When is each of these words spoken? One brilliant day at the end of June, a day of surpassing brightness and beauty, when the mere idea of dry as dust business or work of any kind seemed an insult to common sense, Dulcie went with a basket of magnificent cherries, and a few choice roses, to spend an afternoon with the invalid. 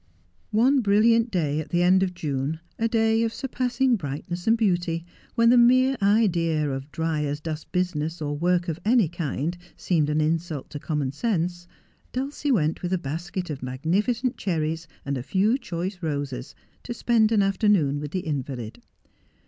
One 0.49 0.79
brilliant 0.81 1.29
day 1.29 1.59
at 1.59 1.69
the 1.69 1.83
end 1.83 2.01
of 2.01 2.15
June, 2.15 2.59
a 2.79 2.87
day 2.87 3.21
of 3.21 3.31
surpassing 3.31 3.97
brightness 3.97 4.47
and 4.47 4.57
beauty, 4.57 5.05
when 5.35 5.51
the 5.51 5.59
mere 5.59 5.95
idea 6.01 6.71
of 6.71 6.91
dry 6.91 7.23
as 7.23 7.39
dust 7.39 7.71
business 7.71 8.19
or 8.19 8.35
work 8.35 8.67
of 8.67 8.79
any 8.83 9.07
kind 9.07 9.55
seemed 9.77 10.09
an 10.09 10.19
insult 10.19 10.71
to 10.71 10.79
common 10.79 11.11
sense, 11.11 11.67
Dulcie 12.13 12.49
went 12.49 12.81
with 12.81 12.93
a 12.93 12.97
basket 12.97 13.51
of 13.51 13.61
magnificent 13.61 14.37
cherries, 14.37 14.87
and 15.05 15.19
a 15.19 15.21
few 15.21 15.55
choice 15.59 16.01
roses, 16.01 16.55
to 16.81 16.95
spend 16.95 17.31
an 17.31 17.43
afternoon 17.43 17.99
with 17.99 18.09
the 18.09 18.21
invalid. 18.25 18.81